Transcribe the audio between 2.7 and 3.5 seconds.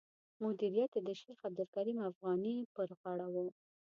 پر غاړه و.